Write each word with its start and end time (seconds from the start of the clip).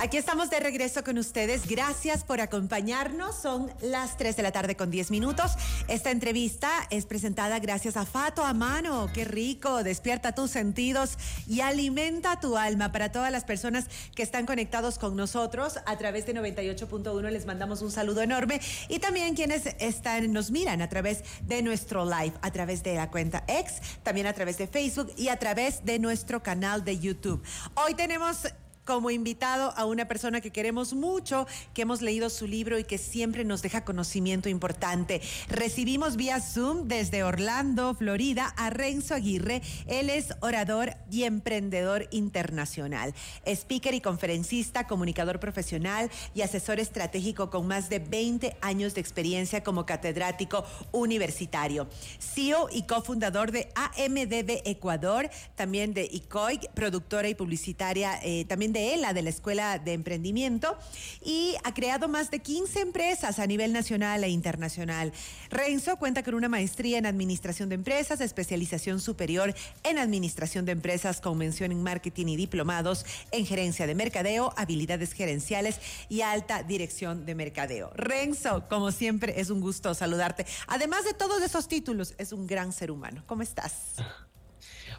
Aquí 0.00 0.16
estamos 0.16 0.48
de 0.48 0.60
regreso 0.60 1.02
con 1.02 1.18
ustedes. 1.18 1.66
Gracias 1.66 2.22
por 2.22 2.40
acompañarnos. 2.40 3.34
Son 3.34 3.68
las 3.82 4.16
3 4.16 4.36
de 4.36 4.44
la 4.44 4.52
tarde 4.52 4.76
con 4.76 4.92
10 4.92 5.10
minutos. 5.10 5.56
Esta 5.88 6.12
entrevista 6.12 6.70
es 6.90 7.04
presentada 7.04 7.58
gracias 7.58 7.96
a 7.96 8.04
Fato 8.04 8.44
a 8.44 8.54
mano. 8.54 9.10
Qué 9.12 9.24
rico. 9.24 9.82
Despierta 9.82 10.36
tus 10.36 10.52
sentidos 10.52 11.18
y 11.48 11.62
alimenta 11.62 12.38
tu 12.38 12.56
alma. 12.56 12.92
Para 12.92 13.10
todas 13.10 13.32
las 13.32 13.42
personas 13.42 13.86
que 14.14 14.22
están 14.22 14.46
conectados 14.46 15.00
con 15.00 15.16
nosotros 15.16 15.80
a 15.84 15.98
través 15.98 16.26
de 16.26 16.34
98.1 16.36 17.30
les 17.30 17.44
mandamos 17.44 17.82
un 17.82 17.90
saludo 17.90 18.22
enorme. 18.22 18.60
Y 18.88 19.00
también 19.00 19.34
quienes 19.34 19.66
están, 19.80 20.32
nos 20.32 20.52
miran 20.52 20.80
a 20.80 20.88
través 20.88 21.24
de 21.42 21.60
nuestro 21.60 22.04
live, 22.04 22.34
a 22.40 22.52
través 22.52 22.84
de 22.84 22.94
la 22.94 23.10
cuenta 23.10 23.42
X, 23.48 23.80
también 24.04 24.28
a 24.28 24.32
través 24.32 24.58
de 24.58 24.68
Facebook 24.68 25.12
y 25.16 25.26
a 25.26 25.40
través 25.40 25.84
de 25.84 25.98
nuestro 25.98 26.40
canal 26.40 26.84
de 26.84 27.00
YouTube. 27.00 27.42
Hoy 27.74 27.94
tenemos 27.94 28.46
como 28.88 29.10
invitado 29.10 29.74
a 29.76 29.84
una 29.84 30.08
persona 30.08 30.40
que 30.40 30.50
queremos 30.50 30.94
mucho, 30.94 31.46
que 31.74 31.82
hemos 31.82 32.00
leído 32.00 32.30
su 32.30 32.46
libro 32.46 32.78
y 32.78 32.84
que 32.84 32.96
siempre 32.96 33.44
nos 33.44 33.60
deja 33.60 33.84
conocimiento 33.84 34.48
importante. 34.48 35.20
Recibimos 35.50 36.16
vía 36.16 36.40
Zoom 36.40 36.88
desde 36.88 37.22
Orlando, 37.22 37.94
Florida, 37.94 38.54
a 38.56 38.70
Renzo 38.70 39.14
Aguirre. 39.14 39.60
Él 39.88 40.08
es 40.08 40.32
orador 40.40 40.94
y 41.10 41.24
emprendedor 41.24 42.08
internacional, 42.12 43.12
speaker 43.44 43.92
y 43.92 44.00
conferencista, 44.00 44.86
comunicador 44.86 45.38
profesional 45.38 46.10
y 46.34 46.40
asesor 46.40 46.80
estratégico 46.80 47.50
con 47.50 47.66
más 47.66 47.90
de 47.90 47.98
20 47.98 48.56
años 48.62 48.94
de 48.94 49.02
experiencia 49.02 49.62
como 49.62 49.84
catedrático 49.84 50.64
universitario. 50.92 51.88
CEO 52.20 52.70
y 52.72 52.84
cofundador 52.84 53.52
de 53.52 53.68
AMDB 53.74 54.62
Ecuador, 54.64 55.28
también 55.56 55.92
de 55.92 56.08
ICOI, 56.10 56.70
productora 56.72 57.28
y 57.28 57.34
publicitaria, 57.34 58.18
eh, 58.22 58.46
también 58.46 58.72
de 58.72 58.77
la 58.98 59.12
de 59.12 59.22
la 59.22 59.30
Escuela 59.30 59.78
de 59.78 59.92
Emprendimiento, 59.92 60.76
y 61.24 61.54
ha 61.64 61.74
creado 61.74 62.08
más 62.08 62.30
de 62.30 62.40
15 62.40 62.80
empresas 62.80 63.38
a 63.38 63.46
nivel 63.46 63.72
nacional 63.72 64.24
e 64.24 64.28
internacional. 64.28 65.12
Renzo 65.50 65.96
cuenta 65.96 66.22
con 66.22 66.34
una 66.34 66.48
maestría 66.48 66.98
en 66.98 67.06
Administración 67.06 67.68
de 67.68 67.74
Empresas, 67.74 68.20
especialización 68.20 69.00
superior 69.00 69.54
en 69.82 69.98
Administración 69.98 70.64
de 70.64 70.72
Empresas 70.72 71.20
con 71.20 71.38
mención 71.38 71.72
en 71.72 71.82
Marketing 71.82 72.26
y 72.28 72.36
diplomados 72.36 73.04
en 73.32 73.46
Gerencia 73.46 73.86
de 73.86 73.94
Mercadeo, 73.94 74.52
habilidades 74.56 75.12
gerenciales 75.12 75.80
y 76.08 76.20
alta 76.20 76.62
dirección 76.62 77.26
de 77.26 77.34
mercadeo. 77.34 77.90
Renzo, 77.94 78.68
como 78.68 78.92
siempre, 78.92 79.40
es 79.40 79.50
un 79.50 79.60
gusto 79.60 79.94
saludarte. 79.94 80.46
Además 80.66 81.04
de 81.04 81.14
todos 81.14 81.42
esos 81.42 81.68
títulos, 81.68 82.14
es 82.18 82.32
un 82.32 82.46
gran 82.46 82.72
ser 82.72 82.90
humano. 82.90 83.22
¿Cómo 83.26 83.42
estás? 83.42 83.94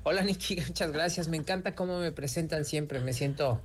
Hola 0.04 0.24
Niki, 0.24 0.56
muchas 0.68 0.92
gracias. 0.92 1.28
Me 1.28 1.38
encanta 1.38 1.76
cómo 1.76 2.00
me 2.00 2.12
presentan 2.12 2.66
siempre. 2.66 3.00
Me 3.00 3.14
siento 3.14 3.62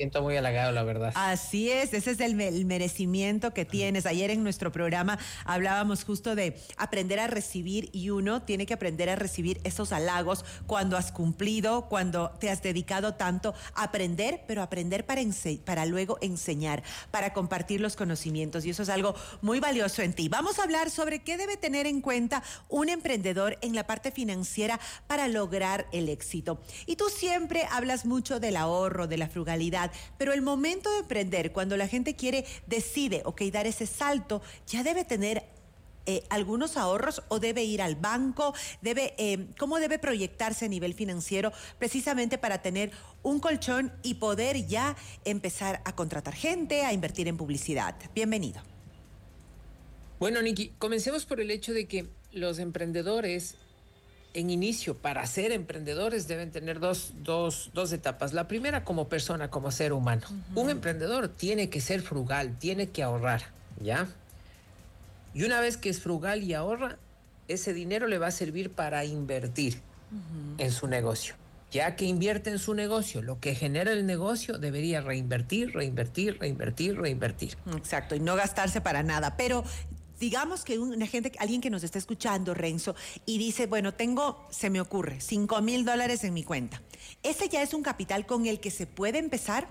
siento 0.00 0.22
muy 0.22 0.34
halagado, 0.34 0.72
la 0.72 0.82
verdad. 0.82 1.12
Así 1.14 1.70
es, 1.70 1.92
ese 1.92 2.12
es 2.12 2.20
el, 2.20 2.34
merecimiento 2.34 3.52
que 3.52 3.66
tienes. 3.66 4.06
Ayer 4.06 4.30
en 4.30 4.42
nuestro 4.42 4.72
programa 4.72 5.18
hablábamos 5.44 6.04
justo 6.04 6.34
de 6.34 6.56
aprender 6.78 7.20
a 7.20 7.26
recibir 7.26 7.90
y 7.92 8.08
uno 8.08 8.40
tiene 8.40 8.64
que 8.64 8.72
aprender 8.72 9.10
a 9.10 9.16
recibir 9.16 9.60
esos 9.62 9.92
halagos 9.92 10.46
cuando 10.66 10.96
has 10.96 11.12
cumplido, 11.12 11.86
cuando 11.90 12.30
te 12.40 12.48
has 12.48 12.62
dedicado 12.62 13.16
tanto 13.16 13.52
a 13.74 13.82
aprender, 13.82 14.40
pero 14.48 14.62
aprender 14.62 15.04
para, 15.04 15.20
para 15.66 15.84
luego 15.84 16.16
enseñar, 16.22 16.82
para 17.10 17.34
compartir 17.34 17.82
los 17.82 17.94
conocimientos 17.94 18.64
y 18.64 18.70
eso 18.70 18.84
es 18.84 18.88
algo 18.88 19.14
muy 19.42 19.60
valioso 19.60 20.00
en 20.00 20.14
ti. 20.14 20.30
Vamos 20.30 20.58
a 20.58 20.62
hablar 20.62 20.88
sobre 20.88 21.18
qué 21.18 21.36
debe 21.36 21.58
tener 21.58 21.86
en 21.86 22.00
cuenta 22.00 22.42
un 22.70 22.88
emprendedor 22.88 23.58
en 23.60 23.74
la 23.74 23.86
parte 23.86 24.12
financiera 24.12 24.80
para 25.06 25.28
lograr 25.28 25.88
el 25.92 26.08
éxito. 26.08 26.58
Y 26.86 26.96
tú 26.96 27.10
siempre 27.14 27.66
hablas 27.70 28.06
mucho 28.06 28.40
del 28.40 28.56
ahorro, 28.56 29.06
de 29.06 29.18
la 29.18 29.28
frugalidad 29.28 29.89
pero 30.18 30.32
el 30.32 30.42
momento 30.42 30.90
de 30.90 31.00
emprender, 31.00 31.52
cuando 31.52 31.76
la 31.76 31.88
gente 31.88 32.16
quiere, 32.16 32.44
decide, 32.66 33.22
ok, 33.24 33.42
dar 33.52 33.66
ese 33.66 33.86
salto, 33.86 34.42
ya 34.66 34.82
debe 34.82 35.04
tener 35.04 35.44
eh, 36.06 36.24
algunos 36.30 36.76
ahorros 36.76 37.22
o 37.28 37.38
debe 37.38 37.62
ir 37.62 37.82
al 37.82 37.94
banco? 37.94 38.54
Debe, 38.80 39.14
eh, 39.18 39.46
¿Cómo 39.58 39.78
debe 39.78 39.98
proyectarse 39.98 40.64
a 40.64 40.68
nivel 40.68 40.94
financiero 40.94 41.52
precisamente 41.78 42.38
para 42.38 42.62
tener 42.62 42.90
un 43.22 43.38
colchón 43.38 43.92
y 44.02 44.14
poder 44.14 44.66
ya 44.66 44.96
empezar 45.24 45.82
a 45.84 45.94
contratar 45.94 46.34
gente, 46.34 46.82
a 46.82 46.92
invertir 46.92 47.28
en 47.28 47.36
publicidad? 47.36 47.94
Bienvenido. 48.14 48.62
Bueno, 50.18 50.42
Niki, 50.42 50.74
comencemos 50.78 51.26
por 51.26 51.40
el 51.40 51.50
hecho 51.50 51.72
de 51.72 51.86
que 51.86 52.08
los 52.32 52.58
emprendedores 52.58 53.56
en 54.34 54.50
inicio, 54.50 54.96
para 54.96 55.26
ser 55.26 55.52
emprendedores, 55.52 56.28
deben 56.28 56.50
tener 56.50 56.80
dos, 56.80 57.12
dos, 57.22 57.70
dos 57.74 57.92
etapas. 57.92 58.32
La 58.32 58.46
primera, 58.48 58.84
como 58.84 59.08
persona, 59.08 59.50
como 59.50 59.70
ser 59.70 59.92
humano. 59.92 60.26
Un 60.54 60.70
emprendedor 60.70 61.28
tiene 61.28 61.68
que 61.68 61.80
ser 61.80 62.02
frugal, 62.02 62.56
tiene 62.58 62.90
que 62.90 63.02
ahorrar, 63.02 63.42
¿ya? 63.80 64.08
Y 65.34 65.44
una 65.44 65.60
vez 65.60 65.76
que 65.76 65.88
es 65.88 66.00
frugal 66.00 66.42
y 66.42 66.54
ahorra, 66.54 66.98
ese 67.48 67.72
dinero 67.72 68.06
le 68.06 68.18
va 68.18 68.28
a 68.28 68.32
servir 68.32 68.70
para 68.70 69.04
invertir 69.04 69.80
en 70.58 70.70
su 70.72 70.86
negocio. 70.86 71.34
Ya 71.70 71.94
que 71.94 72.04
invierte 72.04 72.50
en 72.50 72.58
su 72.58 72.74
negocio, 72.74 73.22
lo 73.22 73.38
que 73.38 73.54
genera 73.54 73.92
el 73.92 74.04
negocio 74.04 74.58
debería 74.58 75.00
reinvertir, 75.00 75.72
reinvertir, 75.72 76.36
reinvertir, 76.40 76.98
reinvertir. 76.98 77.56
Exacto, 77.76 78.16
y 78.16 78.20
no 78.20 78.34
gastarse 78.34 78.80
para 78.80 79.04
nada. 79.04 79.36
Pero 79.36 79.62
digamos 80.20 80.64
que 80.64 80.78
una 80.78 81.06
gente, 81.06 81.32
alguien 81.38 81.60
que 81.60 81.70
nos 81.70 81.82
está 81.82 81.98
escuchando, 81.98 82.54
Renzo, 82.54 82.94
y 83.26 83.38
dice, 83.38 83.66
bueno, 83.66 83.94
tengo, 83.94 84.46
se 84.50 84.70
me 84.70 84.80
ocurre, 84.80 85.20
5 85.20 85.62
mil 85.62 85.84
dólares 85.84 86.22
en 86.24 86.34
mi 86.34 86.44
cuenta. 86.44 86.82
¿Ese 87.22 87.48
ya 87.48 87.62
es 87.62 87.74
un 87.74 87.82
capital 87.82 88.26
con 88.26 88.46
el 88.46 88.60
que 88.60 88.70
se 88.70 88.86
puede 88.86 89.18
empezar? 89.18 89.68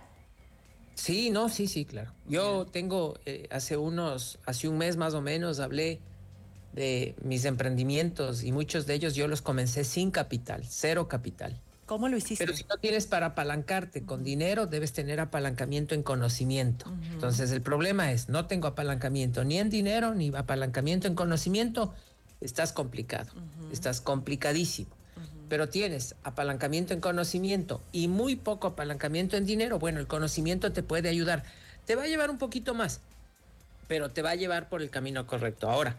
Sí, 0.95 1.29
no, 1.29 1.47
sí, 1.47 1.67
sí, 1.67 1.85
claro. 1.85 2.11
Yo 2.27 2.65
tengo, 2.65 3.17
eh, 3.25 3.47
hace 3.51 3.77
unos, 3.77 4.39
hace 4.45 4.67
un 4.67 4.77
mes 4.77 4.97
más 4.97 5.13
o 5.13 5.21
menos, 5.21 5.59
hablé 5.59 6.01
de 6.73 7.16
mis 7.23 7.45
emprendimientos 7.45 8.43
y 8.43 8.51
muchos 8.51 8.85
de 8.85 8.95
ellos 8.95 9.16
yo 9.16 9.27
los 9.27 9.41
comencé 9.41 9.83
sin 9.83 10.11
capital, 10.11 10.66
cero 10.67 11.07
capital. 11.07 11.61
¿Cómo 11.89 12.07
lo 12.07 12.17
hiciste? 12.17 12.45
Pero 12.45 12.55
si 12.55 12.66
no 12.66 12.77
tienes 12.77 13.07
para 13.07 13.25
apalancarte 13.25 14.05
con 14.05 14.23
dinero, 14.23 14.67
debes 14.67 14.94
tener 14.94 15.19
apalancamiento 15.19 15.95
en 15.95 16.03
conocimiento. 16.03 16.85
Entonces, 17.13 17.50
el 17.50 17.63
problema 17.63 18.11
es, 18.11 18.29
no 18.29 18.45
tengo 18.45 18.67
apalancamiento 18.67 19.44
ni 19.44 19.57
en 19.57 19.72
dinero, 19.72 20.13
ni 20.13 20.28
apalancamiento 20.35 21.07
en 21.07 21.16
conocimiento, 21.16 21.95
estás 22.41 22.73
complicado, 22.73 23.31
estás 23.72 24.01
complicadísimo. 24.01 24.91
Pero 25.49 25.67
tienes 25.69 26.13
apalancamiento 26.22 26.94
en 26.94 27.01
conocimiento 27.01 27.81
y 27.91 28.07
muy 28.07 28.35
poco 28.35 28.67
apalancamiento 28.67 29.35
en 29.35 29.47
dinero, 29.47 29.79
bueno, 29.79 29.99
el 29.99 30.05
conocimiento 30.05 30.72
te 30.72 30.83
puede 30.83 31.09
ayudar. 31.09 31.41
Te 31.88 31.95
va 31.95 32.03
a 32.03 32.07
llevar 32.07 32.29
un 32.29 32.38
poquito 32.38 32.75
más, 32.75 33.01
pero 33.88 34.11
te 34.11 34.22
va 34.22 34.29
a 34.29 34.35
llevar 34.35 34.69
por 34.69 34.83
el 34.83 34.91
camino 34.91 35.25
correcto. 35.25 35.67
Ahora, 35.67 35.97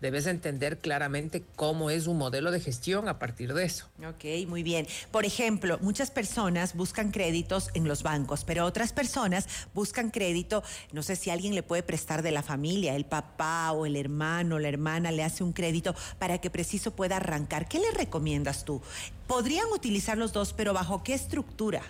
debes 0.00 0.26
entender 0.26 0.78
claramente 0.78 1.42
cómo 1.56 1.90
es 1.90 2.06
un 2.06 2.18
modelo 2.18 2.50
de 2.50 2.60
gestión 2.60 3.08
a 3.08 3.18
partir 3.18 3.54
de 3.54 3.64
eso. 3.64 3.86
Ok, 4.06 4.46
muy 4.48 4.62
bien. 4.62 4.86
Por 5.10 5.24
ejemplo, 5.24 5.78
muchas 5.80 6.10
personas 6.10 6.74
buscan 6.74 7.10
créditos 7.10 7.70
en 7.74 7.86
los 7.86 8.02
bancos, 8.02 8.44
pero 8.44 8.64
otras 8.64 8.92
personas 8.92 9.46
buscan 9.74 10.10
crédito, 10.10 10.62
no 10.92 11.02
sé 11.02 11.16
si 11.16 11.30
alguien 11.30 11.54
le 11.54 11.62
puede 11.62 11.82
prestar 11.82 12.22
de 12.22 12.30
la 12.30 12.42
familia, 12.42 12.96
el 12.96 13.04
papá 13.04 13.72
o 13.72 13.86
el 13.86 13.96
hermano, 13.96 14.58
la 14.58 14.68
hermana 14.68 15.12
le 15.12 15.22
hace 15.22 15.44
un 15.44 15.52
crédito 15.52 15.94
para 16.18 16.38
que 16.38 16.50
preciso 16.50 16.94
pueda 16.94 17.16
arrancar. 17.16 17.68
¿Qué 17.68 17.78
le 17.78 17.90
recomiendas 17.90 18.64
tú? 18.64 18.80
Podrían 19.26 19.66
utilizar 19.72 20.18
los 20.18 20.32
dos, 20.32 20.52
pero 20.52 20.72
¿bajo 20.72 21.02
qué 21.02 21.14
estructura? 21.14 21.82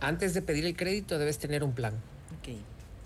Antes 0.00 0.34
de 0.34 0.42
pedir 0.42 0.64
el 0.64 0.76
crédito 0.76 1.18
debes 1.18 1.38
tener 1.38 1.62
un 1.62 1.72
plan. 1.72 1.94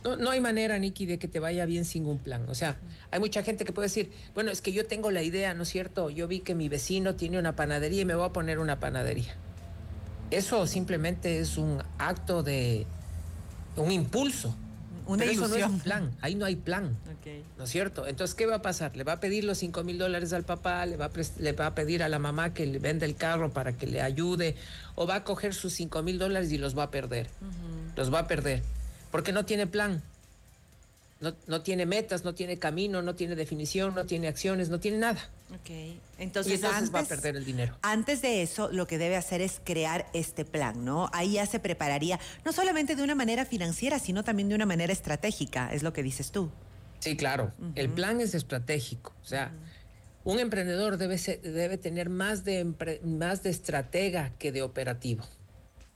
No, 0.05 0.31
hay 0.31 0.41
manera, 0.41 0.79
Nicky, 0.79 1.07
de 1.07 1.19
que 1.19 1.29
te 1.29 1.41
vaya 1.41 1.65
bien 1.65 1.87
sin 1.87 2.05
un 2.05 2.19
plan. 2.19 2.47
O 2.51 2.55
sea, 2.55 2.77
hay 3.11 3.21
mucha 3.21 3.43
gente 3.43 3.65
que 3.65 3.73
puede 3.73 3.87
decir, 3.87 4.13
bueno, 4.35 4.51
es 4.51 4.61
que 4.61 4.71
yo 4.71 4.87
tengo 4.87 5.11
la 5.11 5.23
idea, 5.23 5.55
¿no 5.55 5.63
es 5.63 5.71
cierto? 5.71 6.11
Yo 6.11 6.29
vi 6.29 6.41
que 6.41 6.55
mi 6.55 6.69
vecino 6.69 7.15
tiene 7.15 7.39
una 7.39 7.57
panadería 7.57 8.03
y 8.03 8.05
me 8.05 8.15
voy 8.15 8.27
a 8.27 8.33
poner 8.33 8.59
una 8.59 8.79
panadería. 8.79 9.35
Eso 10.31 10.67
simplemente 10.67 11.39
es 11.39 11.57
un 11.57 11.83
acto 11.97 12.43
de 12.43 12.87
un 13.77 13.91
impulso. 13.91 14.55
Una 15.07 15.25
Pero 15.25 15.49
no 15.49 15.57
es 15.57 15.67
un 15.67 15.81
plan, 15.81 16.11
ahí 16.21 16.35
no 16.35 16.45
hay 16.45 16.57
plan. 16.57 16.97
¿No 17.57 17.65
es 17.65 17.71
cierto? 17.71 18.07
Entonces, 18.07 18.35
¿qué 18.35 18.45
va 18.45 18.57
a 18.57 18.63
pasar? 18.63 18.97
Le 18.97 19.05
va 19.05 19.13
a 19.13 19.21
pedir 19.21 19.45
los 19.45 19.59
5 19.59 19.85
mil 19.85 19.97
dólares 19.97 20.35
al 20.35 20.45
papá, 20.45 20.85
le 20.85 20.97
va, 20.97 21.07
a 21.07 21.11
le 21.39 21.53
va 21.53 21.67
a 21.67 21.75
pedir 21.75 22.03
a 22.03 22.09
la 22.11 22.19
mamá 22.19 22.53
que 22.53 22.67
le 22.67 22.79
venda 22.79 23.07
el 23.07 23.15
carro 23.15 23.51
para 23.51 23.75
que 23.75 23.87
le 23.87 24.03
ayude, 24.03 24.55
o 24.95 25.07
va 25.07 25.17
a 25.17 25.25
coger 25.25 25.55
sus 25.55 25.73
5 25.75 26.03
mil 26.03 26.19
dólares 26.19 26.53
y 26.53 26.59
los 26.59 26.77
va 26.77 26.85
a 26.85 26.91
perder. 26.91 27.29
Los 27.97 28.13
va 28.13 28.21
a 28.21 28.27
perder 28.27 28.63
porque 29.15 29.31
no 29.31 29.45
tiene 29.45 29.69
plan. 29.69 30.03
No, 31.47 31.63
tiene 31.63 31.87
metas, 31.87 32.25
no 32.25 32.35
tiene 32.35 32.59
camino, 32.59 33.01
no 33.01 33.15
tiene 33.15 33.37
definición, 33.37 33.95
no 33.95 34.07
tiene 34.07 34.27
acciones, 34.27 34.71
no 34.71 34.81
tiene 34.81 34.99
nada. 34.99 35.31
Ok. 35.55 35.71
Entonces, 36.19 36.61
va 36.65 36.99
a 36.99 37.05
perder 37.05 37.37
el 37.37 37.45
dinero. 37.45 37.79
Antes 37.83 38.23
de 38.23 38.43
eso, 38.43 38.73
lo 38.73 38.89
que 38.89 38.99
debe 38.99 39.15
hacer 39.15 39.41
es 39.41 39.61
crear 39.63 40.07
este 40.15 40.45
plan, 40.45 40.85
¿no? 40.85 41.11
Ahí 41.13 41.35
ya 41.35 41.47
se 41.47 41.61
prepararía, 41.61 42.19
no 42.45 42.53
solamente 42.53 42.97
de 42.97 43.05
una 43.05 43.15
manera 43.15 43.45
financiera, 43.45 44.01
sino 44.01 44.25
también 44.25 44.49
de 44.49 44.57
una 44.57 44.67
manera 44.67 44.93
estratégica, 44.93 45.73
es 45.73 45.85
lo 45.85 45.93
que 45.93 46.03
dices 46.03 46.33
tú. 46.33 46.51
Sí, 46.99 47.17
claro. 47.17 47.53
El 47.77 47.91
plan 47.91 48.21
es 48.21 48.35
estratégico. 48.35 49.15
O 49.23 49.27
sea, 49.27 49.53
un 50.25 50.41
emprendedor 50.41 50.99
debe, 50.99 51.19
debe 51.19 51.79
tener 51.79 52.11
más 52.11 52.43
de, 52.43 52.65
más 53.05 53.45
de 53.45 53.51
estratega 53.51 54.33
que 54.41 54.51
de 54.51 54.63
operativo. 54.63 55.25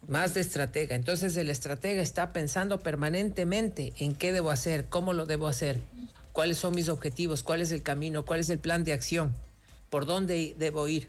Más 0.06 0.35
de 0.35 0.41
estratega. 0.41 0.95
Entonces 0.95 1.37
el 1.37 1.50
estratega 1.50 2.03
está 2.03 2.33
pensando 2.33 2.81
permanentemente 2.81 3.93
en 3.99 4.15
qué 4.15 4.33
debo 4.33 4.50
hacer, 4.50 4.87
cómo 4.87 5.12
lo 5.12 5.27
debo 5.27 5.49
hacer, 5.49 5.81
cuáles 6.33 6.59
son 6.59 6.75
mis 6.75 6.89
objetivos, 6.89 7.43
cuál 7.43 7.61
es 7.61 7.73
el 7.73 7.83
camino, 7.83 8.25
cuál 8.25 8.41
es 8.41 8.50
el 8.50 8.59
plan 8.59 8.85
de 8.85 8.93
acción, 8.93 9.35
por 9.91 10.06
dónde 10.06 10.55
debo 10.59 10.89
ir. 10.89 11.09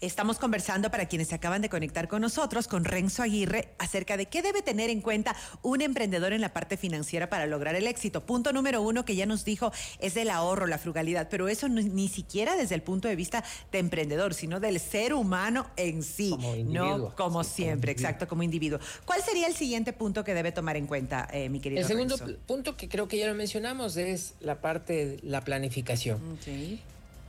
Estamos 0.00 0.38
conversando 0.38 0.90
para 0.90 1.06
quienes 1.06 1.28
se 1.28 1.34
acaban 1.34 1.62
de 1.62 1.68
conectar 1.68 2.08
con 2.08 2.22
nosotros 2.22 2.68
con 2.68 2.84
Renzo 2.84 3.22
Aguirre 3.22 3.74
acerca 3.78 4.16
de 4.16 4.26
qué 4.26 4.42
debe 4.42 4.62
tener 4.62 4.90
en 4.90 5.00
cuenta 5.00 5.34
un 5.62 5.80
emprendedor 5.80 6.32
en 6.32 6.40
la 6.40 6.52
parte 6.52 6.76
financiera 6.76 7.28
para 7.28 7.46
lograr 7.46 7.74
el 7.74 7.86
éxito. 7.86 8.24
Punto 8.24 8.52
número 8.52 8.82
uno 8.82 9.04
que 9.04 9.16
ya 9.16 9.26
nos 9.26 9.44
dijo 9.44 9.72
es 9.98 10.16
el 10.16 10.30
ahorro, 10.30 10.66
la 10.66 10.78
frugalidad, 10.78 11.28
pero 11.28 11.48
eso 11.48 11.68
ni 11.68 12.08
siquiera 12.08 12.56
desde 12.56 12.74
el 12.74 12.82
punto 12.82 13.08
de 13.08 13.16
vista 13.16 13.44
de 13.72 13.78
emprendedor, 13.78 14.34
sino 14.34 14.60
del 14.60 14.78
ser 14.80 15.14
humano 15.14 15.68
en 15.76 16.02
sí, 16.02 16.36
no 16.66 17.14
como 17.16 17.44
siempre, 17.44 17.92
exacto, 17.92 18.28
como 18.28 18.42
individuo. 18.42 18.78
¿Cuál 19.04 19.22
sería 19.22 19.46
el 19.46 19.54
siguiente 19.54 19.92
punto 19.92 20.24
que 20.24 20.34
debe 20.34 20.52
tomar 20.52 20.76
en 20.76 20.86
cuenta, 20.86 21.28
eh, 21.32 21.48
mi 21.48 21.60
querido? 21.60 21.80
El 21.80 21.86
segundo 21.86 22.16
punto 22.46 22.76
que 22.76 22.88
creo 22.88 23.08
que 23.08 23.18
ya 23.18 23.26
lo 23.26 23.34
mencionamos 23.34 23.96
es 23.96 24.34
la 24.40 24.60
parte 24.60 24.92
de 24.92 25.18
la 25.22 25.42
planificación. 25.42 26.38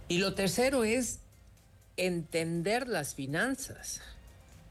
Y 0.07 0.17
lo 0.17 0.33
tercero 0.33 0.83
es 0.83 1.19
entender 2.05 2.87
las 2.87 3.15
finanzas, 3.15 4.01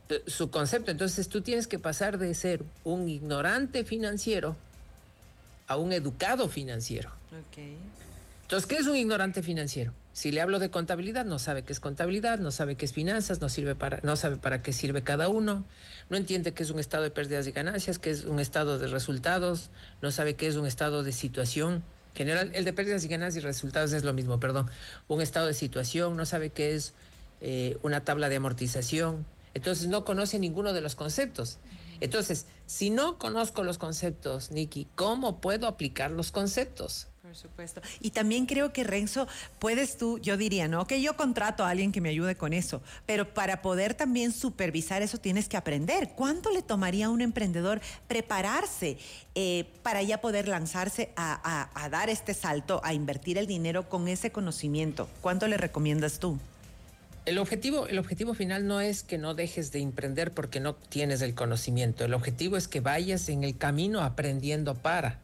eh, 0.09 0.23
su 0.27 0.51
concepto. 0.51 0.91
Entonces 0.91 1.29
tú 1.29 1.41
tienes 1.41 1.67
que 1.67 1.79
pasar 1.79 2.19
de 2.19 2.35
ser 2.35 2.65
un 2.85 3.09
ignorante 3.09 3.85
financiero 3.85 4.57
a 5.67 5.77
un 5.77 5.93
educado 5.93 6.49
financiero. 6.49 7.11
Entonces, 8.43 8.67
¿qué 8.67 8.77
es 8.77 8.87
un 8.87 8.97
ignorante 8.97 9.43
financiero? 9.43 9.93
Si 10.15 10.33
le 10.33 10.41
hablo 10.41 10.59
de 10.59 10.71
contabilidad, 10.71 11.27
no 11.27 11.39
sabe 11.39 11.63
qué 11.63 11.73
es 11.73 11.81
contabilidad, 11.81 12.39
no 12.39 12.51
sabe 12.51 12.75
qué 12.75 12.87
es 12.87 12.93
finanzas, 12.93 13.41
no, 13.41 13.49
sirve 13.49 13.75
para, 13.75 14.01
no 14.03 14.17
sabe 14.17 14.37
para 14.37 14.63
qué 14.63 14.73
sirve 14.73 15.03
cada 15.03 15.29
uno, 15.29 15.65
no 16.09 16.17
entiende 16.17 16.55
qué 16.55 16.63
es 16.63 16.71
un 16.71 16.81
estado 16.81 17.05
de 17.05 17.11
pérdidas 17.11 17.47
y 17.47 17.53
ganancias, 17.53 17.99
qué 17.99 18.11
es 18.11 18.25
un 18.25 18.41
estado 18.41 18.79
de 18.79 18.89
resultados, 18.89 19.69
no 20.01 20.11
sabe 20.11 20.35
qué 20.35 20.49
es 20.49 20.57
un 20.57 20.67
estado 20.67 21.03
de 21.03 21.13
situación. 21.13 21.85
General, 22.15 22.51
el 22.55 22.65
de 22.65 22.73
pérdidas 22.73 23.05
y 23.05 23.09
ganancias 23.09 23.45
y 23.45 23.47
resultados 23.47 23.93
es 23.93 24.03
lo 24.03 24.13
mismo, 24.15 24.41
perdón. 24.41 24.69
Un 25.07 25.21
estado 25.21 25.47
de 25.47 25.55
situación, 25.55 26.17
no 26.17 26.25
sabe 26.25 26.51
qué 26.51 26.75
es 26.75 26.95
eh, 27.41 27.79
una 27.83 28.05
tabla 28.05 28.29
de 28.29 28.37
amortización. 28.37 29.27
Entonces 29.55 29.89
no 29.89 30.05
conoce 30.05 30.39
ninguno 30.39 30.73
de 30.73 30.81
los 30.81 30.95
conceptos. 30.95 31.59
Entonces, 32.01 32.47
si 32.67 32.91
no 32.91 33.19
conozco 33.19 33.65
los 33.65 33.79
conceptos, 33.79 34.51
Nikki, 34.51 34.87
¿cómo 34.95 35.41
puedo 35.41 35.67
aplicar 35.67 36.11
los 36.11 36.31
conceptos? 36.31 37.09
Por 37.23 37.35
supuesto. 37.35 37.83
Y 38.01 38.11
también 38.11 38.47
creo 38.47 38.73
que 38.73 38.85
Renzo, 38.85 39.27
puedes 39.59 39.99
tú, 39.99 40.19
yo 40.19 40.37
diría, 40.37 40.67
¿no? 40.67 40.87
Que 40.87 41.03
yo 41.03 41.17
contrato 41.17 41.65
a 41.65 41.71
alguien 41.71 41.93
que 41.93 42.01
me 42.01 42.09
ayude 42.09 42.37
con 42.37 42.53
eso, 42.55 42.81
pero 43.05 43.35
para 43.35 43.61
poder 43.61 43.95
también 43.95 44.33
supervisar 44.33 45.03
eso 45.03 45.19
tienes 45.19 45.49
que 45.49 45.57
aprender. 45.57 46.13
¿Cuánto 46.15 46.51
le 46.51 46.63
tomaría 46.63 47.07
a 47.07 47.11
un 47.11 47.21
emprendedor 47.21 47.81
prepararse 48.07 48.97
eh, 49.35 49.67
para 49.83 50.03
ya 50.03 50.21
poder 50.21 50.49
lanzarse 50.49 51.11
a 51.17 51.89
dar 51.91 52.09
este 52.09 52.33
salto, 52.33 52.81
a 52.83 52.95
invertir 52.95 53.37
el 53.37 53.47
dinero 53.47 53.89
con 53.91 54.09
ese 54.09 54.31
conocimiento? 54.31 55.09
¿Cuánto 55.21 55.49
le 55.49 55.59
recomiendas 55.59 56.21
tú? 56.21 56.39
El 57.29 57.37
objetivo, 57.37 57.87
el 57.87 57.99
objetivo 57.99 58.33
final 58.33 58.67
no 58.67 58.81
es 58.81 59.03
que 59.03 59.19
no 59.19 59.35
dejes 59.35 59.71
de 59.71 59.81
emprender 59.81 60.31
porque 60.31 60.61
no 60.61 60.75
tienes 60.75 61.21
el 61.21 61.35
conocimiento. 61.35 62.07
El 62.07 62.15
objetivo 62.15 62.57
es 62.57 62.69
que 62.69 62.81
vayas 62.81 63.29
en 63.29 63.45
el 63.45 63.59
camino 63.59 64.01
aprendiendo 64.01 64.75
para. 64.75 65.21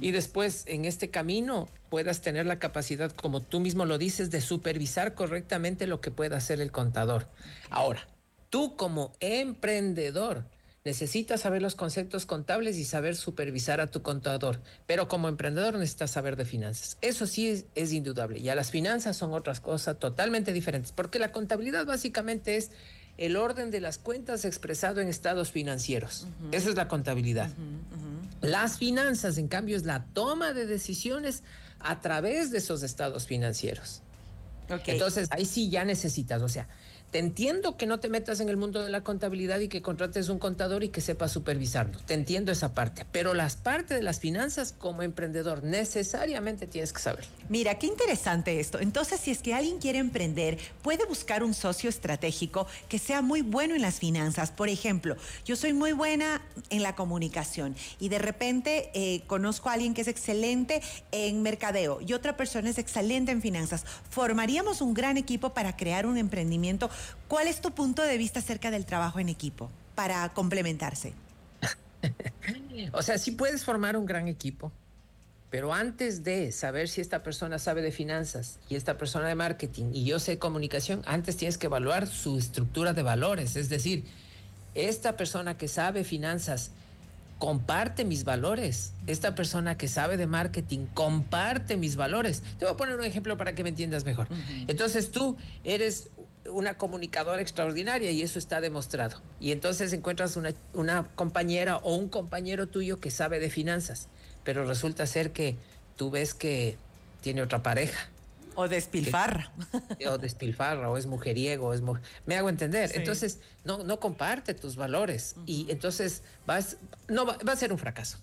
Y 0.00 0.12
después 0.12 0.62
en 0.68 0.84
este 0.84 1.10
camino 1.10 1.68
puedas 1.88 2.20
tener 2.20 2.46
la 2.46 2.60
capacidad, 2.60 3.10
como 3.10 3.42
tú 3.42 3.58
mismo 3.58 3.84
lo 3.84 3.98
dices, 3.98 4.30
de 4.30 4.40
supervisar 4.40 5.14
correctamente 5.14 5.88
lo 5.88 6.00
que 6.00 6.12
pueda 6.12 6.36
hacer 6.36 6.60
el 6.60 6.70
contador. 6.70 7.26
Ahora, 7.68 8.06
tú 8.48 8.76
como 8.76 9.12
emprendedor, 9.18 10.44
Necesitas 10.82 11.42
saber 11.42 11.60
los 11.60 11.74
conceptos 11.74 12.24
contables 12.24 12.78
y 12.78 12.84
saber 12.84 13.14
supervisar 13.14 13.82
a 13.82 13.88
tu 13.88 14.00
contador, 14.00 14.62
pero 14.86 15.08
como 15.08 15.28
emprendedor 15.28 15.74
necesitas 15.74 16.10
saber 16.10 16.36
de 16.36 16.46
finanzas. 16.46 16.96
Eso 17.02 17.26
sí 17.26 17.66
es, 17.74 17.92
indudable. 17.92 18.40
Ya 18.40 18.54
las 18.54 18.70
finanzas 18.70 19.18
son 19.18 19.34
otras 19.34 19.60
cosas 19.60 19.98
totalmente 19.98 20.54
diferentes, 20.54 20.92
porque 20.92 21.18
la 21.18 21.32
contabilidad 21.32 21.84
básicamente 21.84 22.56
es 22.56 22.70
el 23.18 23.36
orden 23.36 23.70
de 23.70 23.80
las 23.80 23.98
cuentas 23.98 24.46
expresado 24.46 25.02
en 25.02 25.08
estados 25.08 25.50
financieros. 25.50 26.26
Esa 26.50 26.70
es 26.70 26.76
la 26.76 26.88
contabilidad. 26.88 27.50
Las 28.40 28.78
finanzas, 28.78 29.36
en 29.36 29.48
cambio, 29.48 29.76
es 29.76 29.84
la 29.84 30.06
toma 30.14 30.54
de 30.54 30.64
decisiones 30.64 31.42
a 31.78 32.00
través 32.00 32.50
de 32.50 32.56
esos 32.56 32.82
estados 32.82 33.26
financieros. 33.26 34.00
Entonces, 34.86 35.28
ahí 35.30 35.44
sí 35.44 35.68
ya 35.68 35.84
necesitas, 35.84 36.40
o 36.40 36.48
sea, 36.48 36.68
te 37.10 37.18
entiendo 37.18 37.76
que 37.76 37.86
no 37.86 37.98
te 37.98 38.08
metas 38.08 38.40
en 38.40 38.48
el 38.48 38.56
mundo 38.56 38.82
de 38.82 38.90
la 38.90 39.02
contabilidad 39.02 39.58
y 39.60 39.68
que 39.68 39.82
contrates 39.82 40.28
un 40.28 40.38
contador 40.38 40.84
y 40.84 40.90
que 40.90 41.00
sepa 41.00 41.28
supervisarlo. 41.28 41.98
Te 42.06 42.14
entiendo 42.14 42.52
esa 42.52 42.72
parte. 42.72 43.04
Pero 43.10 43.34
las 43.34 43.56
partes 43.56 43.96
de 43.96 44.02
las 44.02 44.20
finanzas 44.20 44.72
como 44.76 45.02
emprendedor 45.02 45.64
necesariamente 45.64 46.66
tienes 46.66 46.92
que 46.92 47.00
saber. 47.00 47.24
Mira, 47.48 47.78
qué 47.78 47.86
interesante 47.86 48.60
esto. 48.60 48.78
Entonces, 48.78 49.20
si 49.20 49.32
es 49.32 49.42
que 49.42 49.54
alguien 49.54 49.78
quiere 49.78 49.98
emprender, 49.98 50.58
puede 50.82 51.04
buscar 51.06 51.42
un 51.42 51.54
socio 51.54 51.90
estratégico 51.90 52.66
que 52.88 52.98
sea 52.98 53.22
muy 53.22 53.42
bueno 53.42 53.74
en 53.74 53.82
las 53.82 53.98
finanzas. 53.98 54.52
Por 54.52 54.68
ejemplo, 54.68 55.16
yo 55.44 55.56
soy 55.56 55.72
muy 55.72 55.92
buena 55.92 56.42
en 56.70 56.82
la 56.82 56.94
comunicación 56.94 57.74
y 57.98 58.08
de 58.08 58.18
repente 58.18 58.90
eh, 58.94 59.22
conozco 59.26 59.68
a 59.68 59.72
alguien 59.72 59.94
que 59.94 60.02
es 60.02 60.08
excelente 60.08 60.80
en 61.10 61.42
mercadeo 61.42 62.00
y 62.00 62.12
otra 62.12 62.36
persona 62.36 62.70
es 62.70 62.78
excelente 62.78 63.32
en 63.32 63.42
finanzas. 63.42 63.84
Formaríamos 64.10 64.80
un 64.80 64.94
gran 64.94 65.16
equipo 65.16 65.54
para 65.54 65.76
crear 65.76 66.06
un 66.06 66.16
emprendimiento 66.16 66.88
¿Cuál 67.28 67.46
es 67.46 67.60
tu 67.60 67.72
punto 67.72 68.02
de 68.02 68.18
vista 68.18 68.40
acerca 68.40 68.70
del 68.70 68.86
trabajo 68.86 69.18
en 69.18 69.28
equipo 69.28 69.70
para 69.94 70.28
complementarse? 70.30 71.12
o 72.92 73.02
sea, 73.02 73.18
sí 73.18 73.32
puedes 73.32 73.64
formar 73.64 73.96
un 73.96 74.06
gran 74.06 74.28
equipo, 74.28 74.72
pero 75.50 75.74
antes 75.74 76.22
de 76.24 76.52
saber 76.52 76.88
si 76.88 77.00
esta 77.00 77.22
persona 77.22 77.58
sabe 77.58 77.82
de 77.82 77.92
finanzas 77.92 78.58
y 78.68 78.76
esta 78.76 78.96
persona 78.96 79.28
de 79.28 79.34
marketing 79.34 79.92
y 79.92 80.04
yo 80.04 80.18
sé 80.18 80.38
comunicación, 80.38 81.02
antes 81.06 81.36
tienes 81.36 81.58
que 81.58 81.66
evaluar 81.66 82.06
su 82.06 82.38
estructura 82.38 82.92
de 82.92 83.02
valores. 83.02 83.56
Es 83.56 83.68
decir, 83.68 84.04
esta 84.74 85.16
persona 85.16 85.58
que 85.58 85.68
sabe 85.68 86.04
finanzas 86.04 86.70
comparte 87.40 88.04
mis 88.04 88.22
valores. 88.22 88.92
Esta 89.08 89.34
persona 89.34 89.76
que 89.76 89.88
sabe 89.88 90.16
de 90.18 90.26
marketing 90.26 90.86
comparte 90.92 91.76
mis 91.76 91.96
valores. 91.96 92.42
Te 92.58 92.66
voy 92.66 92.74
a 92.74 92.76
poner 92.76 92.96
un 92.96 93.04
ejemplo 93.04 93.36
para 93.36 93.54
que 93.54 93.64
me 93.64 93.70
entiendas 93.70 94.04
mejor. 94.04 94.28
Entonces 94.68 95.10
tú 95.10 95.36
eres 95.64 96.10
una 96.48 96.76
comunicadora 96.78 97.42
extraordinaria 97.42 98.10
y 98.10 98.22
eso 98.22 98.38
está 98.38 98.60
demostrado. 98.60 99.20
Y 99.40 99.52
entonces 99.52 99.92
encuentras 99.92 100.36
una, 100.36 100.54
una, 100.74 101.08
compañera 101.14 101.76
o 101.78 101.94
un 101.96 102.08
compañero 102.08 102.66
tuyo 102.66 103.00
que 103.00 103.10
sabe 103.10 103.40
de 103.40 103.50
finanzas, 103.50 104.08
pero 104.44 104.64
resulta 104.64 105.06
ser 105.06 105.32
que 105.32 105.56
tú 105.96 106.10
ves 106.10 106.34
que 106.34 106.76
tiene 107.20 107.42
otra 107.42 107.62
pareja. 107.62 108.08
O 108.54 108.68
despilfarra. 108.68 109.52
o 110.08 110.18
despilfarra, 110.18 110.90
o 110.90 110.96
es 110.96 111.06
mujeriego, 111.06 111.68
o 111.68 111.74
es 111.74 111.82
me 112.26 112.36
hago 112.36 112.48
entender. 112.48 112.90
Entonces, 112.94 113.38
no, 113.64 113.84
no 113.84 114.00
comparte 114.00 114.54
tus 114.54 114.76
valores 114.76 115.36
y 115.46 115.66
entonces 115.70 116.22
vas, 116.46 116.76
no, 117.08 117.26
va, 117.26 117.36
a 117.52 117.56
ser 117.56 117.72
un 117.72 117.78
fracaso. 117.78 118.18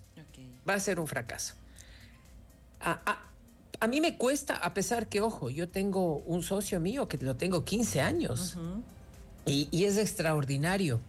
Va 0.68 0.74
a 0.74 0.80
ser 0.80 1.00
un 1.00 1.06
fracaso. 1.06 1.54
Ah, 2.80 3.00
ah, 3.06 3.27
a 3.80 3.86
mí 3.86 4.00
me 4.00 4.16
cuesta, 4.16 4.56
a 4.56 4.74
pesar 4.74 5.08
que, 5.08 5.20
ojo, 5.20 5.50
yo 5.50 5.68
tengo 5.68 6.18
un 6.26 6.42
socio 6.42 6.80
mío 6.80 7.08
que 7.08 7.16
lo 7.18 7.36
tengo 7.36 7.64
15 7.64 8.00
años 8.00 8.56
y, 9.46 9.84
es 9.84 9.96
extraordinario, 9.96 11.00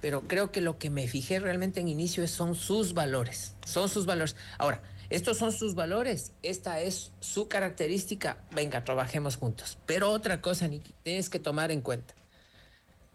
pero 0.00 0.22
creo 0.22 0.52
que 0.52 0.60
lo 0.60 0.78
que 0.78 0.88
me 0.88 1.08
fijé 1.08 1.40
realmente 1.40 1.80
en 1.80 1.88
inicio 1.88 2.26
son 2.28 2.54
sus 2.54 2.94
valores, 2.94 3.54
son 3.64 3.88
sus 3.88 4.06
valores. 4.06 4.36
Ahora, 4.58 4.82
estos 5.10 5.38
son 5.38 5.52
sus 5.52 5.74
valores, 5.74 6.32
esta 6.42 6.80
es 6.80 7.12
su 7.20 7.48
característica, 7.48 8.38
venga, 8.52 8.84
trabajemos 8.84 9.36
juntos. 9.36 9.78
Pero 9.86 10.10
otra 10.10 10.40
cosa, 10.40 10.68
Niki, 10.68 10.92
tienes 11.02 11.28
que 11.28 11.38
tomar 11.38 11.70
en 11.70 11.80
cuenta. 11.80 12.14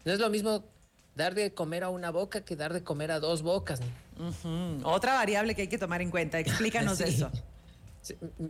No 0.04 0.14
es 0.14 0.20
lo 0.20 0.30
mismo 0.30 0.64
dar 1.16 1.34
de 1.34 1.54
comer 1.54 1.84
a 1.84 1.90
una 1.90 2.12
boca 2.12 2.42
que 2.42 2.56
dar 2.56 2.74
de 2.74 2.84
comer 2.84 3.12
a 3.12 3.20
dos 3.20 3.42
bocas. 3.42 3.80
Otra 4.84 5.14
variable 5.14 5.56
que 5.56 5.64
hay 5.64 5.68
que 5.68 5.78
tomar 5.78 6.02
en 6.02 6.12
cuenta, 6.12 6.40
explícanos 6.40 7.00
eso. 7.02 7.32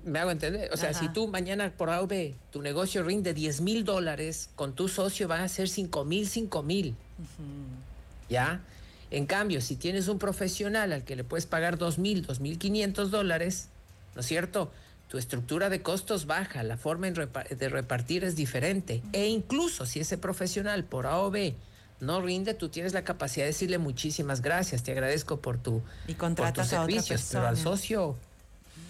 Me 0.05 0.19
hago 0.19 0.31
entender. 0.31 0.71
O 0.73 0.77
sea, 0.77 0.93
si 0.93 1.09
tú 1.09 1.27
mañana 1.27 1.71
por 1.75 1.89
AV 1.89 2.33
tu 2.51 2.61
negocio 2.61 3.03
rinde 3.03 3.33
10 3.33 3.61
mil 3.61 3.83
dólares, 3.83 4.49
con 4.55 4.73
tu 4.73 4.87
socio 4.87 5.27
van 5.27 5.41
a 5.41 5.49
ser 5.49 5.67
5 5.67 6.05
mil, 6.05 6.27
5 6.27 6.63
mil. 6.63 6.95
¿Ya? 8.29 8.61
En 9.09 9.25
cambio, 9.25 9.59
si 9.59 9.75
tienes 9.75 10.07
un 10.07 10.19
profesional 10.19 10.93
al 10.93 11.03
que 11.03 11.17
le 11.17 11.25
puedes 11.25 11.45
pagar 11.45 11.77
2 11.77 11.99
mil, 11.99 12.25
2 12.25 12.39
mil 12.39 12.57
500 12.57 13.11
dólares, 13.11 13.67
¿no 14.15 14.21
es 14.21 14.27
cierto? 14.27 14.71
Tu 15.09 15.17
estructura 15.17 15.69
de 15.69 15.81
costos 15.81 16.25
baja, 16.25 16.63
la 16.63 16.77
forma 16.77 17.11
de 17.11 17.69
repartir 17.69 18.23
es 18.23 18.37
diferente. 18.37 19.03
E 19.11 19.27
incluso 19.27 19.85
si 19.85 19.99
ese 19.99 20.17
profesional 20.17 20.85
por 20.85 21.07
AOB 21.07 21.53
no 21.99 22.21
rinde, 22.21 22.53
tú 22.53 22.69
tienes 22.69 22.93
la 22.93 23.03
capacidad 23.03 23.43
de 23.43 23.51
decirle 23.51 23.77
muchísimas 23.77 24.41
gracias, 24.41 24.83
te 24.83 24.93
agradezco 24.93 25.41
por 25.41 25.57
tu 25.57 25.81
y 26.07 26.13
contratas 26.13 26.53
por 26.53 26.63
tus 26.63 26.69
servicios, 26.69 27.29
pero 27.33 27.47
al 27.47 27.57
socio 27.57 28.15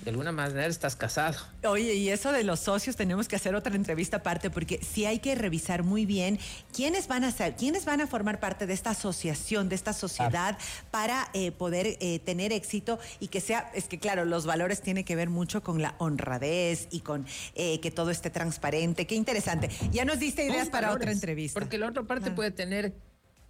de 0.04 0.10
alguna 0.10 0.32
manera 0.32 0.66
estás 0.66 0.96
casado. 0.96 1.38
Oye, 1.64 1.94
y 1.96 2.10
eso 2.10 2.32
de 2.32 2.44
los 2.44 2.60
socios 2.60 2.96
tenemos 2.96 3.28
que 3.28 3.36
hacer 3.36 3.56
otra 3.56 3.76
entrevista 3.76 4.18
aparte 4.18 4.50
porque 4.50 4.80
sí 4.84 5.06
hay 5.06 5.20
que 5.20 5.36
revisar 5.36 5.84
muy 5.84 6.06
bien 6.06 6.40
quiénes 6.74 7.08
van 7.08 7.24
a 7.24 7.32
ser, 7.32 7.56
quiénes 7.56 7.86
van 7.86 8.02
a 8.02 8.08
formar 8.08 8.40
parte 8.40 8.68
de 8.68 8.74
esta 8.74 8.92
asociación, 8.92 9.70
de 9.70 9.76
esta 9.76 9.94
sociedad 9.94 10.58
para 10.90 11.30
eh, 11.34 11.52
poder 11.52 11.98
eh, 12.00 12.20
tener 12.20 12.52
éxito 12.52 13.00
y 13.20 13.28
que 13.28 13.42
sea, 13.42 13.72
es 13.74 13.88
que 13.88 14.00
claro, 14.00 14.26
los 14.26 14.46
valores 14.46 14.82
tienen 14.82 15.04
que 15.04 15.16
ver 15.16 15.30
mucho 15.30 15.62
con 15.64 15.82
la 15.82 15.96
honradez 15.98 16.88
y 16.92 17.02
con 17.02 17.26
eh, 17.56 17.80
que 17.80 17.92
todo 17.92 18.12
esté 18.12 18.30
transparente. 18.30 19.06
Qué 19.06 19.16
interesante. 19.16 19.70
Ya 19.92 20.06
nos 20.06 20.20
diste 20.20 20.46
ideas 20.46 20.70
para 20.70 20.92
otra 20.92 21.12
entrevista. 21.12 21.60
Porque 21.60 21.78
la 21.78 21.88
otra 21.88 22.04
parte 22.04 22.32
puede 22.32 22.52
tener 22.52 22.94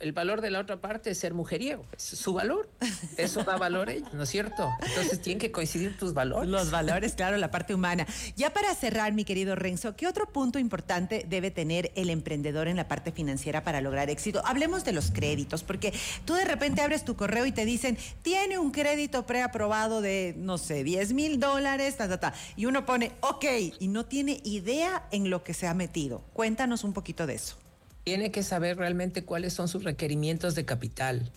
el 0.02 0.12
valor 0.14 0.42
de 0.42 0.50
la 0.52 0.60
otra 0.60 0.82
parte 0.82 1.12
es 1.12 1.18
ser 1.18 1.34
mujeriego, 1.34 1.86
es 1.96 2.04
su 2.04 2.34
valor. 2.34 2.70
Eso 3.18 3.44
da 3.44 3.58
valor 3.58 3.90
a 3.90 3.94
ella, 3.94 4.10
¿no 4.14 4.24
es 4.24 4.30
cierto? 4.30 4.70
Entonces 4.82 5.22
tienen 5.22 5.40
que 5.40 5.52
coincidir 5.52 5.98
tus 5.98 6.14
valores. 6.14 6.50
Los 6.50 6.72
valores, 6.72 7.14
claro, 7.14 7.38
la 7.38 7.52
parte 7.52 7.74
humana. 7.74 8.08
Ya 8.36 8.52
para 8.52 8.74
cerrar, 8.76 9.14
mi 9.14 9.26
querido 9.26 9.56
Renzo, 9.56 9.96
¿qué 9.96 10.08
otro 10.08 10.28
punto 10.28 10.60
importante 10.60 11.26
debe 11.30 11.52
tener 11.52 11.92
el 11.96 12.10
emprendedor 12.10 12.68
en 12.68 12.78
la 12.78 12.88
parte 12.88 13.12
financiera 13.12 13.64
para 13.64 13.82
lograr 13.82 14.10
éxito? 14.10 14.42
Hablemos 14.46 14.84
de 14.84 14.92
los 14.92 15.12
créditos, 15.12 15.64
porque 15.64 15.94
tú 16.26 16.34
de 16.34 16.46
repente 16.46 16.82
abres 16.82 17.06
tu 17.06 17.16
correo 17.16 17.46
y 17.46 17.52
te 17.52 17.66
dicen, 17.66 17.98
tiene 18.22 18.58
un 18.58 18.72
crédito 18.72 19.26
preaprobado 19.26 20.02
de, 20.02 20.34
no 20.38 20.58
sé, 20.58 20.84
10 20.84 21.14
mil 21.14 21.40
dólares, 21.40 21.98
ta, 21.98 22.08
ta, 22.08 22.20
ta. 22.20 22.34
Y 22.56 22.66
uno 22.66 22.86
pone, 22.86 23.12
ok, 23.22 23.46
y 23.80 23.88
no 23.88 24.06
tiene 24.06 24.42
idea 24.44 25.08
en 25.12 25.30
lo 25.30 25.44
que 25.44 25.54
se 25.54 25.68
ha 25.68 25.74
metido. 25.74 26.24
Cuéntanos 26.34 26.84
un 26.84 26.94
poquito 26.94 27.28
de 27.28 27.36
eso 27.36 27.58
tiene 28.04 28.32
que 28.32 28.44
saber 28.44 28.78
realmente 28.78 29.24
cuáles 29.24 29.54
son 29.54 29.68
sus 29.68 29.84
requerimientos 29.84 30.56
de 30.56 30.66
capital. 30.66 31.32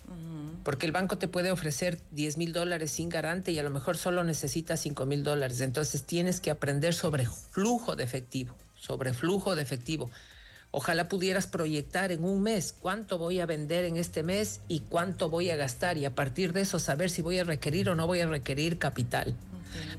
Porque 0.63 0.87
el 0.87 0.91
banco 0.91 1.19
te 1.19 1.27
puede 1.27 1.51
ofrecer 1.51 1.99
10 2.11 2.37
mil 2.37 2.51
dólares 2.51 2.89
sin 2.89 3.07
garante 3.09 3.51
y 3.51 3.59
a 3.59 3.63
lo 3.63 3.69
mejor 3.69 3.97
solo 3.97 4.23
necesitas 4.23 4.79
5 4.79 5.05
mil 5.05 5.23
dólares. 5.23 5.61
Entonces 5.61 6.03
tienes 6.03 6.41
que 6.41 6.49
aprender 6.49 6.95
sobre 6.95 7.27
flujo 7.27 7.95
de 7.95 8.03
efectivo, 8.03 8.55
sobre 8.75 9.13
flujo 9.13 9.55
de 9.55 9.61
efectivo. 9.61 10.09
Ojalá 10.71 11.07
pudieras 11.07 11.45
proyectar 11.47 12.11
en 12.11 12.23
un 12.23 12.41
mes 12.41 12.73
cuánto 12.77 13.17
voy 13.19 13.39
a 13.39 13.45
vender 13.45 13.85
en 13.85 13.95
este 13.95 14.23
mes 14.23 14.59
y 14.67 14.81
cuánto 14.81 15.29
voy 15.29 15.51
a 15.51 15.55
gastar 15.55 15.97
y 15.97 16.05
a 16.05 16.15
partir 16.15 16.51
de 16.51 16.61
eso 16.61 16.79
saber 16.79 17.11
si 17.11 17.21
voy 17.21 17.37
a 17.39 17.43
requerir 17.43 17.89
o 17.89 17.95
no 17.95 18.07
voy 18.07 18.21
a 18.21 18.27
requerir 18.27 18.79
capital. 18.79 19.35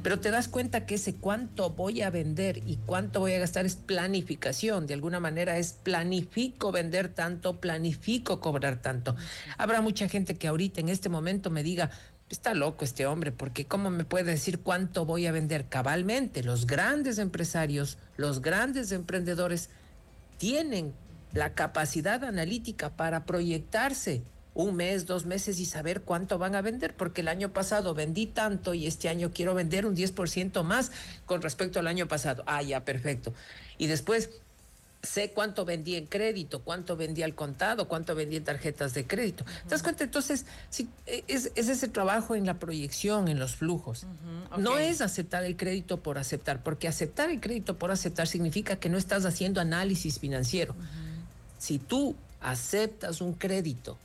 Pero 0.02 0.21
te 0.21 0.30
das 0.30 0.49
cuenta 0.49 0.87
que 0.87 0.97
ese 0.97 1.14
cuánto 1.14 1.71
voy 1.71 2.02
a 2.02 2.11
vender 2.11 2.62
y 2.66 2.76
cuánto 2.87 3.21
voy 3.21 3.35
a 3.35 3.38
gastar 3.38 3.66
es 3.66 3.76
planificación. 3.76 4.87
De 4.87 4.95
alguna 4.95 5.21
manera 5.21 5.59
es 5.59 5.73
planifico 5.73 6.73
vender 6.73 7.09
tanto, 7.09 7.61
planifico 7.61 8.40
cobrar 8.40 8.80
tanto. 8.83 9.16
Habrá 9.59 9.80
mucha 9.80 10.09
gente 10.09 10.37
que 10.37 10.49
ahorita 10.49 10.80
en 10.80 10.88
este 10.88 11.09
momento 11.09 11.50
me 11.50 11.62
diga, 11.62 11.90
está 12.28 12.54
loco 12.54 12.85
este 12.85 13.06
hombre, 13.06 13.33
porque 13.33 13.66
¿cómo 13.66 13.90
me 13.90 14.04
puede 14.04 14.33
decir 14.33 14.61
cuánto 14.61 15.04
voy 15.04 15.26
a 15.26 15.33
vender? 15.33 15.66
Cabalmente, 15.68 16.42
los 16.42 16.66
grandes 16.66 17.18
empresarios, 17.18 17.99
los 18.16 18.42
grandes 18.42 18.92
emprendedores 18.92 19.71
tienen 20.38 20.92
la 21.33 21.54
capacidad 21.54 22.25
analítica 22.25 22.90
para 22.90 23.25
proyectarse 23.25 24.23
un 24.56 24.75
mes, 24.75 25.06
dos 25.06 25.26
meses 25.26 25.60
y 25.60 25.66
saber 25.66 26.00
cuánto 26.00 26.38
van 26.38 26.54
a 26.54 26.62
vender, 26.62 26.94
porque 26.94 27.20
el 27.20 27.28
año 27.28 27.52
pasado 27.52 27.94
vendí 27.94 28.26
tanto 28.26 28.72
y 28.72 28.86
este 28.86 29.08
año 29.08 29.30
quiero 29.32 29.54
vender 29.54 29.84
un 29.84 29.94
10% 29.94 30.62
más 30.64 30.90
con 31.26 31.42
respecto 31.42 31.78
al 31.78 31.86
año 31.86 32.08
pasado. 32.08 32.42
Ah, 32.46 32.62
ya, 32.62 32.84
perfecto. 32.84 33.34
Y 33.76 33.86
después 33.86 34.30
sé 35.02 35.30
cuánto 35.30 35.66
vendí 35.66 35.94
en 35.94 36.06
crédito, 36.06 36.62
cuánto 36.62 36.96
vendí 36.96 37.22
al 37.22 37.34
contado, 37.34 37.86
cuánto 37.86 38.14
vendí 38.14 38.36
en 38.36 38.44
tarjetas 38.44 38.94
de 38.94 39.06
crédito. 39.06 39.44
¿Te 39.44 39.68
das 39.68 39.82
cuenta? 39.82 40.04
Entonces, 40.04 40.46
sí, 40.70 40.88
e, 41.04 41.22
es, 41.28 41.52
ese 41.54 41.88
trabajo 41.88 42.34
en 42.34 42.46
la 42.46 42.54
proyección, 42.54 43.28
en 43.28 43.38
los 43.38 43.56
flujos. 43.56 44.06
No 44.56 44.78
es 44.78 45.02
aceptar 45.02 45.44
el 45.44 45.56
crédito 45.56 45.98
por 45.98 46.16
aceptar, 46.16 46.62
porque 46.62 46.88
aceptar 46.88 47.30
el 47.30 47.40
crédito 47.40 47.76
por 47.76 47.90
aceptar 47.90 48.26
significa 48.26 48.76
que 48.76 48.88
no 48.88 48.96
estás 48.96 49.26
haciendo 49.26 49.60
análisis 49.60 50.18
financiero. 50.18 50.75
Si 51.58 51.78
tú 51.78 52.16
aceptas 52.40 53.20
un 53.20 53.34
crédito 53.34 53.98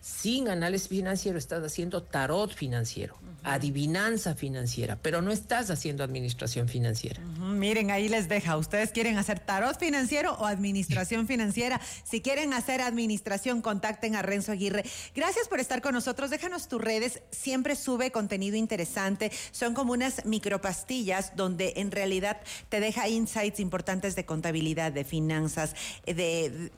sin 0.00 0.48
análisis 0.48 0.88
financiero 0.88 1.38
estás 1.38 1.62
haciendo 1.62 2.02
tarot 2.02 2.52
financiero, 2.54 3.18
adivinanza 3.42 4.34
financiera, 4.34 4.98
pero 5.00 5.20
no 5.20 5.30
estás 5.30 5.70
haciendo 5.70 6.02
administración 6.02 6.68
financiera. 6.68 7.20
Miren, 7.20 7.90
ahí 7.90 8.08
les 8.08 8.28
deja. 8.28 8.56
¿Ustedes 8.56 8.90
quieren 8.92 9.18
hacer 9.18 9.40
tarot 9.40 9.78
financiero 9.78 10.34
o 10.34 10.46
administración 10.46 11.26
financiera? 11.26 11.80
Si 12.04 12.20
quieren 12.20 12.54
hacer 12.54 12.80
administración, 12.80 13.62
contacten 13.62 14.16
a 14.16 14.22
Renzo 14.22 14.52
Aguirre. 14.52 14.84
Gracias 15.14 15.48
por 15.48 15.60
estar 15.60 15.82
con 15.82 15.94
nosotros. 15.94 16.30
Déjanos 16.30 16.68
tus 16.68 16.80
redes. 16.80 17.22
Siempre 17.30 17.76
sube 17.76 18.10
contenido 18.10 18.56
interesante. 18.56 19.30
Son 19.50 19.74
como 19.74 19.92
unas 19.92 20.24
micropastillas 20.24 21.36
donde 21.36 21.74
en 21.76 21.90
realidad 21.90 22.40
te 22.68 22.80
deja 22.80 23.08
insights 23.08 23.60
importantes 23.60 24.16
de 24.16 24.24
contabilidad, 24.24 24.92
de 24.92 25.04
finanzas, 25.04 25.74
de 26.06 26.70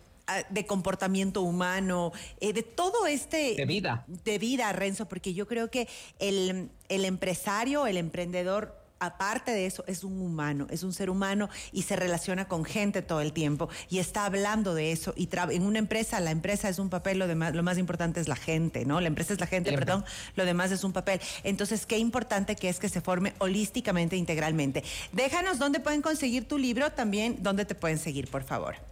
de 0.50 0.66
comportamiento 0.66 1.42
humano, 1.42 2.12
eh, 2.40 2.52
de 2.52 2.62
todo 2.62 3.06
este... 3.06 3.54
De 3.54 3.66
vida. 3.66 4.04
De 4.06 4.38
vida, 4.38 4.72
Renzo, 4.72 5.08
porque 5.08 5.34
yo 5.34 5.46
creo 5.46 5.70
que 5.70 5.88
el, 6.18 6.70
el 6.88 7.04
empresario, 7.04 7.86
el 7.86 7.96
emprendedor, 7.96 8.82
aparte 9.02 9.50
de 9.50 9.66
eso, 9.66 9.84
es 9.88 10.04
un 10.04 10.20
humano, 10.20 10.68
es 10.70 10.84
un 10.84 10.92
ser 10.92 11.10
humano 11.10 11.48
y 11.72 11.82
se 11.82 11.96
relaciona 11.96 12.46
con 12.46 12.64
gente 12.64 13.02
todo 13.02 13.20
el 13.20 13.32
tiempo 13.32 13.68
y 13.90 13.98
está 13.98 14.24
hablando 14.24 14.74
de 14.74 14.92
eso. 14.92 15.12
Y 15.16 15.28
en 15.50 15.64
una 15.64 15.80
empresa, 15.80 16.20
la 16.20 16.30
empresa 16.30 16.68
es 16.68 16.78
un 16.78 16.88
papel, 16.88 17.18
lo, 17.18 17.26
demás, 17.26 17.54
lo 17.54 17.62
más 17.62 17.78
importante 17.78 18.20
es 18.20 18.28
la 18.28 18.36
gente, 18.36 18.84
¿no? 18.84 19.00
La 19.00 19.08
empresa 19.08 19.32
es 19.32 19.40
la 19.40 19.48
gente, 19.48 19.72
perdón, 19.72 20.04
lo 20.36 20.44
demás 20.44 20.70
es 20.70 20.84
un 20.84 20.92
papel. 20.92 21.20
Entonces, 21.42 21.84
qué 21.84 21.98
importante 21.98 22.54
que 22.54 22.68
es 22.68 22.78
que 22.78 22.88
se 22.88 23.00
forme 23.00 23.34
holísticamente, 23.38 24.16
integralmente. 24.16 24.84
Déjanos 25.10 25.58
dónde 25.58 25.80
pueden 25.80 26.00
conseguir 26.00 26.46
tu 26.46 26.56
libro, 26.58 26.92
también 26.92 27.38
dónde 27.40 27.64
te 27.64 27.74
pueden 27.74 27.98
seguir, 27.98 28.28
por 28.28 28.44
favor. 28.44 28.91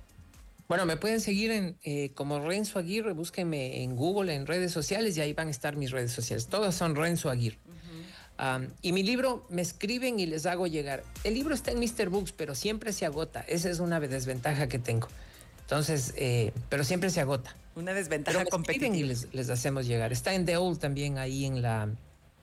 Bueno, 0.70 0.86
me 0.86 0.96
pueden 0.96 1.20
seguir 1.20 1.50
en, 1.50 1.76
eh, 1.82 2.12
como 2.14 2.38
Renzo 2.38 2.78
Aguirre, 2.78 3.12
búsquenme 3.12 3.82
en 3.82 3.96
Google, 3.96 4.32
en 4.32 4.46
redes 4.46 4.70
sociales 4.70 5.16
y 5.16 5.20
ahí 5.20 5.32
van 5.32 5.48
a 5.48 5.50
estar 5.50 5.74
mis 5.74 5.90
redes 5.90 6.12
sociales. 6.12 6.46
Todas 6.46 6.76
son 6.76 6.94
Renzo 6.94 7.28
Aguirre. 7.28 7.58
y 8.80 8.92
mi 8.92 9.02
libro 9.02 9.44
me 9.48 9.62
escriben 9.62 10.20
y 10.20 10.26
les 10.26 10.46
hago 10.46 10.68
llegar. 10.68 11.02
El 11.24 11.34
libro 11.34 11.56
está 11.56 11.72
en 11.72 11.80
Mr. 11.80 12.08
Books, 12.08 12.30
pero 12.30 12.54
siempre 12.54 12.92
se 12.92 13.04
agota. 13.04 13.40
Esa 13.48 13.68
es 13.68 13.80
una 13.80 13.98
desventaja 13.98 14.68
que 14.68 14.78
tengo. 14.78 15.08
Entonces, 15.62 16.14
eh, 16.16 16.52
pero 16.68 16.84
siempre 16.84 17.10
se 17.10 17.20
agota. 17.20 17.56
Una 17.74 17.92
desventaja 17.92 18.44
competitiva. 18.44 18.96
y 18.96 19.02
les, 19.02 19.26
les 19.34 19.50
hacemos 19.50 19.88
llegar. 19.88 20.12
Está 20.12 20.34
en 20.34 20.46
The 20.46 20.56
Old 20.56 20.78
también 20.78 21.18
ahí 21.18 21.46
en 21.46 21.62
la 21.62 21.88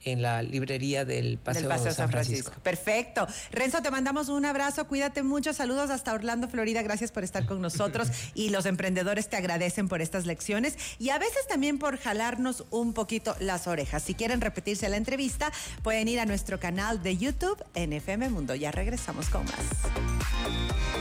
en 0.03 0.21
la 0.21 0.41
librería 0.41 1.05
del 1.05 1.37
Paseo, 1.37 1.69
San, 1.91 2.09
Francisco. 2.09 2.51
Perfecto. 2.63 3.27
Renzo, 3.51 3.81
te 3.81 3.91
mandamos 3.91 4.29
un 4.29 4.45
abrazo, 4.45 4.87
cuídate 4.87 5.23
mucho, 5.23 5.53
saludos 5.53 5.89
hasta 5.89 6.13
Orlando, 6.13 6.47
Florida, 6.47 6.81
gracias 6.81 7.11
por 7.11 7.23
estar 7.23 7.45
con 7.45 7.61
nosotros 7.61 8.09
y 8.33 8.49
los 8.49 8.65
emprendedores 8.65 9.29
te 9.29 9.37
agradecen 9.37 9.87
por 9.87 10.01
estas 10.01 10.25
lecciones 10.25 10.77
y 10.99 11.09
a 11.09 11.19
veces 11.19 11.47
también 11.47 11.79
por 11.79 11.97
jalarnos 11.97 12.65
un 12.69 12.93
poquito 12.93 13.35
las 13.39 13.67
orejas. 13.67 14.03
Si 14.03 14.13
quieren 14.13 14.41
repetirse 14.41 14.89
la 14.89 14.97
entrevista, 14.97 15.51
pueden 15.83 16.07
ir 16.07 16.19
a 16.19 16.25
nuestro 16.25 16.59
canal 16.59 17.01
de 17.03 17.17
YouTube 17.17 17.63
en 17.75 17.93
FM 17.93 18.29
Mundo. 18.29 18.55
Ya 18.55 18.71
regresamos 18.71 19.29
con 19.29 19.45
más. 19.45 20.96